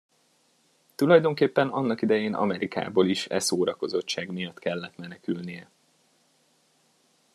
Tulajdonképpen 0.95 1.69
annak 1.69 2.01
idején 2.01 2.33
Amerikából 2.33 3.05
is 3.07 3.27
e 3.29 3.39
szórakozottság 3.39 4.29
miatt 4.31 4.59
kellett 4.59 4.97
menekülnie. 4.97 5.69